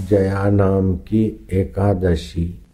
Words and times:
जया 0.00 0.50
नाम 0.50 0.96
की 0.96 1.48
एकादशी। 1.52 2.66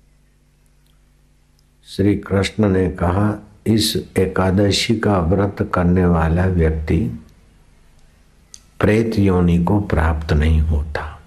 श्री 1.87 2.17
कृष्ण 2.17 2.69
ने 2.69 2.91
कहा, 2.91 3.49
इस 3.67 4.09
एकादशी 4.19 4.97
का 4.97 5.19
व्रत 5.19 5.71
करने 5.75 6.07
वाला 6.07 6.47
व्यक्ति 6.47 7.21
प्रेत 8.81 9.19
योनि 9.19 9.65
को 9.65 9.81
प्राप्त 9.81 10.33
नहीं 10.33 10.61
होता 10.61 11.21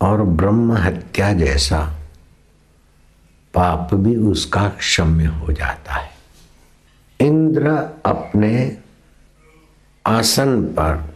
और 0.00 0.22
ब्रह्म 0.22 0.72
हत्या 0.72 1.32
जैसा 1.32 1.96
पाप 3.54 3.94
भी 3.94 4.16
उसका 4.16 4.68
क्षम्य 4.68 5.24
हो 5.24 5.52
जाता 5.52 5.92
है। 5.92 6.10
इंद्र 7.20 7.66
अपने 8.06 8.78
आसन 10.06 10.62
पर 10.62 11.15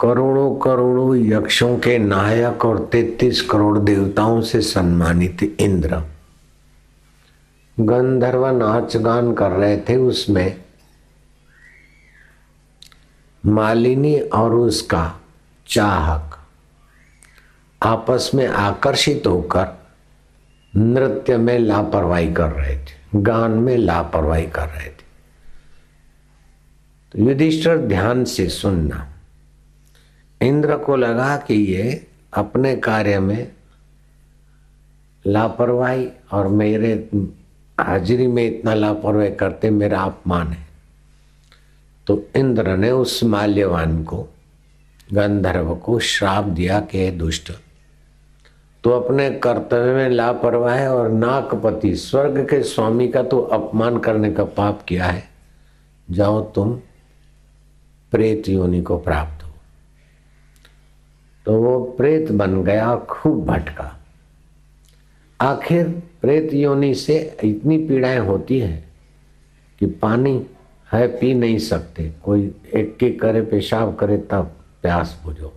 करोड़ों 0.00 0.56
करोड़ों 0.56 1.16
यक्षों 1.16 1.78
के 1.78 1.98
नायक 1.98 2.64
और 2.64 2.88
तैतीस 2.92 3.42
करोड़ 3.42 3.78
देवताओं 3.78 4.40
से 4.40 4.60
सम्मानित 4.60 5.56
इंद्र। 5.60 6.02
गंधर्व 7.80 8.46
नाच 8.46 8.96
गान 8.96 9.34
कर 9.34 9.50
रहे 9.50 9.76
थे 9.76 9.96
उसमें। 9.96 10.60
मालिनी 13.46 14.18
और 14.20 14.54
उसका 14.54 15.20
चाहक 15.68 16.38
आपस 17.82 18.30
में 18.34 18.46
आकर्षित 18.46 19.22
होकर 19.26 19.66
नृत्य 20.76 21.36
में 21.36 21.58
लापरवाही 21.58 22.32
कर 22.32 22.50
रहे 22.50 22.78
थे, 22.78 22.94
गान 23.16 23.50
में 23.50 23.76
लापरवाही 23.76 24.46
कर 24.46 24.68
रहे 24.68 24.88
थे। 24.88 25.04
तो 27.12 27.24
युधिष्ठर 27.24 27.78
ध्यान 27.78 28.24
से 28.24 28.48
सुनना। 28.48 29.15
इंद्र 30.42 30.76
को 30.76 30.96
लगा 30.96 31.36
कि 31.36 31.54
ये 31.54 32.06
अपने 32.34 32.76
कार्य 32.76 33.18
में 33.18 33.52
लापरवाही 35.26 36.08
और 36.32 36.48
मेरे 36.48 36.92
हाजिरी 37.80 38.26
में 38.26 38.46
इतना 38.46 38.74
लापरवाही 38.74 39.34
करते 39.34 39.70
मेरा 39.70 40.00
अपमान 40.00 40.48
है। 40.48 40.66
तो 42.06 42.22
इंद्र 42.36 42.76
ने 42.76 42.90
उस 42.90 43.24
माल्यवान 43.24 44.04
को, 44.04 44.28
गंधर्व 45.12 45.74
को 45.74 45.98
श्राप 45.98 46.44
दिया 46.44 46.80
कि 46.80 47.10
दुष्ट 47.10 47.52
तो 48.84 48.90
अपने 48.90 49.30
कर्तव्य 49.30 49.94
में 49.94 50.08
लापरवाह 50.08 50.74
है 50.74 50.94
और 50.94 51.10
नाकपति 51.10 51.96
स्वर्ग 51.96 52.38
के 52.50 52.62
स्वामी 52.62 53.08
का 53.08 53.22
तो 53.22 53.40
अपमान 53.40 53.98
करने 53.98 54.32
का 54.32 54.44
पाप 54.44 54.82
किया 54.82 55.04
है। 55.04 55.24
जाओ 56.10 56.40
तुम, 56.44 56.72
प्रेत 58.12 58.48
योनि 58.48 58.82
को 58.82 58.98
प्राप्त 58.98 59.45
तो 61.46 61.52
वो 61.54 61.78
प्रेत 61.98 62.32
बन 62.32 62.62
गया 62.64 62.96
खूब 62.96 63.44
भटका। 63.46 63.96
आखिर 65.40 65.88
प्रेत 66.20 66.54
योनि 66.54 66.94
से 66.94 67.36
इतनी 67.44 67.78
पीड़ाएँ 67.78 68.18
होती 68.18 68.58
है 68.58 68.84
कि 69.78 69.86
पानी 69.86 70.46
है 70.92 71.06
पी 71.08 71.34
नहीं 71.34 71.58
सकते। 71.58 72.12
कोई 72.24 72.54
एक 72.74 72.96
के 72.96 73.10
करे, 73.10 73.42
पेशाब 73.42 73.96
करे, 73.96 74.18
तब 74.18 74.52
प्यास 74.82 75.20
बुझो। 75.24 75.52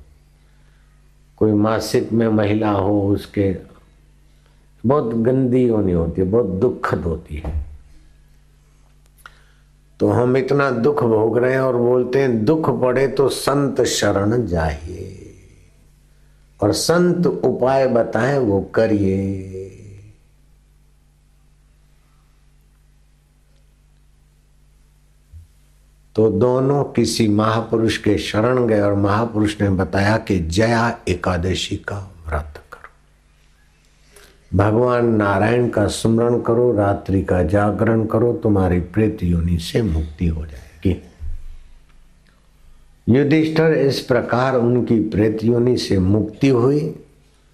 कोई 1.37 1.51
मासिक 1.51 2.11
में 2.11 2.27
महिला 2.27 2.71
हो, 2.71 3.09
उसके 3.09 3.55
बहुत 4.85 5.13
गंदी 5.13 5.67
होनी 5.67 5.91
होती 5.91 6.21
है, 6.21 6.27
बहुत 6.27 6.45
दुखद 6.45 6.99
होती 6.99 7.35
है। 7.35 7.65
तो 9.99 10.09
हम 10.09 10.37
इतना 10.37 10.71
दुख 10.71 11.03
भोग 11.03 11.37
रहे 11.37 11.53
हैं 11.53 11.59
और 11.59 11.77
बोलते 11.77 12.19
हैं, 12.19 12.45
दुख 12.45 12.81
पड़े 12.81 13.07
तो 13.07 13.29
संत 13.29 13.81
शरण 13.81 14.45
जाइए 14.47 14.98
और 16.61 16.73
संत 16.73 17.27
उपाय 17.27 17.87
बताएँ, 17.87 18.37
वो 18.37 18.61
करिए। 18.61 19.65
तो 26.15 26.29
दोनों 26.29 26.83
किसी 26.83 27.27
महापुरुष 27.27 27.97
के 27.97 28.17
शरण 28.17 28.67
गए 28.67 28.81
और 28.81 28.93
महापुरुष 28.93 29.61
ने 29.61 29.69
बताया 29.69 30.17
कि 30.17 30.39
जया 30.39 30.99
एकादशी 31.07 31.75
का 31.75 32.11
व्रत 32.27 32.53
करो। 32.73 32.89
भगवान 34.57 35.05
नारायण 35.05 35.69
का 35.69 35.87
स्मरण 35.87 36.41
करो, 36.41 36.75
रात्रि 36.75 37.23
का 37.23 37.43
जागरण 37.43 38.05
करो, 38.05 38.33
तुम्हारी 38.33 38.79
प्रेत 38.79 39.17
योनि 39.23 39.57
से 39.57 39.81
मुक्ति 39.81 40.27
हो 40.27 40.45
जाएगी। 40.45 41.08
युधिष्ठर 43.09 43.71
इस 43.71 43.99
प्रकार 43.99 44.55
उनकी 44.55 44.99
प्रेत 45.09 45.43
योनि 45.43 45.77
से 45.77 45.97
मुक्ति 45.99 46.49
हुई 46.49 46.95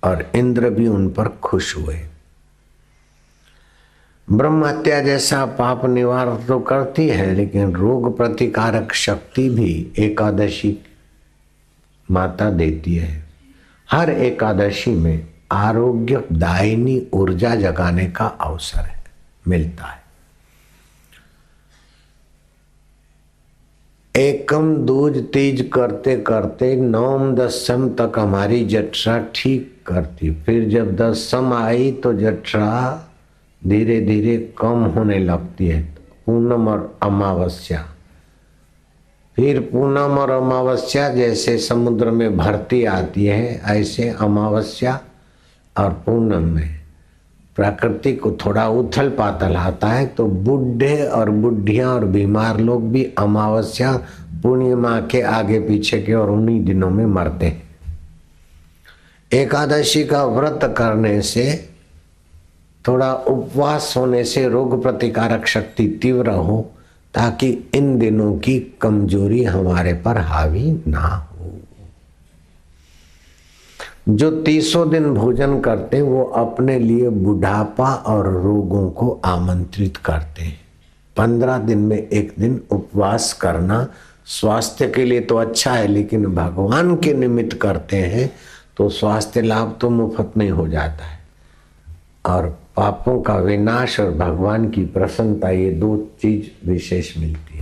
और 0.04 0.32
इंद्र 0.36 0.70
भी 0.70 0.88
उन 0.88 1.10
पर 1.10 1.28
खुश 1.44 1.76
हुए। 1.78 2.00
ब्रह्म 4.28 4.66
हत्या 4.66 5.00
जैसा 5.02 5.46
पाप 5.46 5.86
निवार 5.86 6.36
तो 6.48 6.60
करती 6.60 7.08
है, 7.08 7.34
लेकिन 7.36 7.74
रोग 7.74 8.16
प्रतिकारक 8.18 8.94
शक्ति 8.94 9.50
भी 9.50 9.92
एकादशी 10.00 10.78
माता 12.12 12.50
देती 12.50 12.96
है। 12.96 13.24
हर 13.90 14.10
एकादशी 14.10 14.92
में 14.92 15.28
आरोग्य 15.52 16.24
दायनी 16.32 17.02
ऊर्जा 17.14 17.56
जगाने 17.56 18.06
का 18.08 18.26
अवसर 18.26 18.80
है, 18.80 19.04
मिलता 19.48 19.86
है। 19.86 20.05
एकम 24.16 24.76
दूज 24.78 25.18
तीज 25.34 25.62
करते 25.74 26.16
करते 26.18 26.76
नौम 26.76 27.34
दसम 27.36 27.88
तक 27.90 28.20
हमारी 28.20 28.64
जठरा 28.66 29.18
ठीक 29.36 29.74
करती। 29.88 30.31
फिर 30.36 30.70
जब 30.70 30.96
दसम 30.96 31.53
आई 31.53 31.92
तो 32.03 32.14
जठरा 32.14 32.70
धीरे 33.62 34.00
धीरे 34.02 34.38
कम 34.58 34.84
होने 34.86 35.18
लगती 35.20 35.68
है। 35.68 35.81
पूनम 36.25 36.68
और 36.68 36.98
अमावस्या। 37.04 37.84
फिर 39.38 39.59
पूनम 39.72 40.18
और 40.20 40.30
अमावस्या 40.31 41.09
जैसे 41.09 41.58
समुद्र 41.58 42.12
में 42.12 42.38
भरती 42.38 42.84
आती 42.86 43.25
है, 43.25 43.62
ऐसे 43.66 44.09
अमावस्या 44.09 45.00
और 45.75 45.90
पूनम 46.06 46.50
में। 46.50 46.84
प्रकृति 47.56 48.14
को 48.14 48.32
थोड़ा 48.46 48.68
उथल 48.70 49.10
पातल 49.10 49.56
आता 49.56 49.88
है 49.88 50.06
तो 50.08 50.26
बुढ़े 50.26 51.06
और 51.08 51.30
बुढ़िया 51.30 51.90
और 51.90 52.06
बीमार 52.06 52.60
लोग 52.60 52.90
भी 52.92 53.04
अमावस्या 53.18 53.94
पूर्णिमा 54.44 55.00
के 55.02 55.22
आगे 55.22 55.60
पीछे 55.60 56.02
के 56.02 56.14
और 56.14 56.30
उन्हीं 56.30 56.64
दिनों 56.66 56.90
में 56.90 57.06
मरते 57.06 57.46
हैं। 57.46 57.64
एकादशी 59.32 60.04
का 60.04 60.26
व्रत 60.26 60.74
करने 60.78 61.22
से 61.22 61.46
थोड़ा 62.88 63.14
उपवास 63.14 63.94
होने 63.98 64.24
से 64.24 64.48
रोग 64.50 64.82
प्रतिकारक 64.84 65.48
शक्ति 65.48 65.88
तीव्र 66.02 66.30
हो, 66.30 66.60
ताकि 67.14 67.50
इन 67.74 67.98
दिनों 68.00 68.34
की 68.38 68.60
कमज़ोरी 68.82 69.44
हमारे 69.44 69.94
पर 69.94 70.18
हावी 70.18 70.72
ना 70.88 71.08
हो। 71.08 71.34
जो 74.08 74.30
तीसों 74.44 74.90
दिन 74.90 75.14
भोजन 75.14 75.60
करते 75.60 75.98
हैं, 75.98 76.04
वो 76.04 76.24
अपने 76.24 76.78
लिए 76.80 77.10
बुढ़ापा 77.10 77.94
और 77.94 78.28
रोगों 78.34 78.90
को 78.90 79.10
आमंत्रित 79.26 79.98
करते 79.98 80.44
हैं। 80.44 80.60
पंद्रह 81.18 81.58
दिन 81.58 81.78
में 81.78 81.98
एक 81.98 82.34
दिन 82.40 82.60
उपवास 82.72 83.32
करना 83.34 83.88
स्वास्थ्य 84.26 84.88
के 84.88 85.06
लिए 85.06 85.22
तो 85.22 85.38
अच्छा 85.38 85.72
है, 85.72 85.88
लेकिन 85.88 86.26
भगवान 86.26 86.96
के 86.96 87.14
निमित्त 87.14 87.58
करते 87.58 87.98
हैं 87.98 88.32
तो 88.78 88.90
स्वास्थ्य 88.90 89.42
लाभ 89.42 89.78
तो 89.82 89.90
मुफ़्त 89.90 90.38
में 90.38 90.50
हो 90.50 90.68
जाता 90.68 91.06
है। 91.06 91.20
और 92.26 92.48
पापों 92.76 93.22
का 93.22 93.36
विनाश 93.38 94.00
और 94.00 94.12
भगवान 94.12 94.70
की 94.70 94.86
प्रसन्नता, 94.86 95.50
ये 95.50 95.72
दो 95.72 95.98
चीज़ 96.22 96.70
विशेष 96.70 97.18
मिलती 97.18 97.58